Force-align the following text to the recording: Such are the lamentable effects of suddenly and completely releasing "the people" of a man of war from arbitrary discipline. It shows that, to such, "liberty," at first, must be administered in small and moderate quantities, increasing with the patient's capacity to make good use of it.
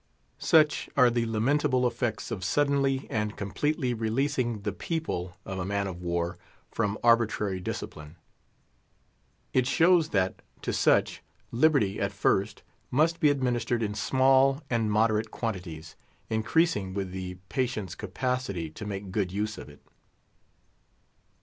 Such 0.39 0.89
are 0.97 1.11
the 1.11 1.27
lamentable 1.27 1.85
effects 1.85 2.31
of 2.31 2.43
suddenly 2.43 3.05
and 3.11 3.37
completely 3.37 3.93
releasing 3.93 4.61
"the 4.61 4.71
people" 4.73 5.37
of 5.45 5.59
a 5.59 5.63
man 5.63 5.85
of 5.85 6.01
war 6.01 6.39
from 6.71 6.97
arbitrary 7.03 7.59
discipline. 7.59 8.15
It 9.53 9.67
shows 9.67 10.09
that, 10.09 10.41
to 10.63 10.73
such, 10.73 11.21
"liberty," 11.51 11.99
at 12.01 12.13
first, 12.13 12.63
must 12.89 13.19
be 13.19 13.29
administered 13.29 13.83
in 13.83 13.93
small 13.93 14.63
and 14.71 14.89
moderate 14.91 15.29
quantities, 15.29 15.95
increasing 16.31 16.95
with 16.95 17.11
the 17.11 17.35
patient's 17.47 17.93
capacity 17.93 18.71
to 18.71 18.87
make 18.87 19.11
good 19.11 19.31
use 19.31 19.59
of 19.59 19.69
it. 19.69 19.83